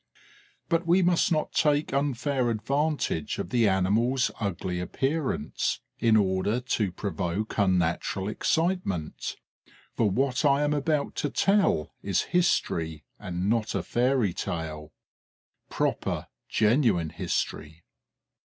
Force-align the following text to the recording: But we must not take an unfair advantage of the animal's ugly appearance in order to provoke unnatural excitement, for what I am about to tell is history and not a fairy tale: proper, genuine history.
But 0.67 0.87
we 0.87 1.03
must 1.03 1.31
not 1.31 1.51
take 1.51 1.91
an 1.93 1.99
unfair 1.99 2.49
advantage 2.49 3.37
of 3.37 3.51
the 3.51 3.67
animal's 3.69 4.31
ugly 4.39 4.79
appearance 4.79 5.79
in 5.99 6.17
order 6.17 6.59
to 6.59 6.91
provoke 6.91 7.59
unnatural 7.59 8.27
excitement, 8.27 9.35
for 9.93 10.09
what 10.09 10.43
I 10.43 10.63
am 10.63 10.73
about 10.73 11.13
to 11.17 11.29
tell 11.29 11.93
is 12.01 12.23
history 12.33 13.05
and 13.19 13.47
not 13.47 13.75
a 13.75 13.83
fairy 13.83 14.33
tale: 14.33 14.91
proper, 15.69 16.29
genuine 16.49 17.11
history. 17.11 17.83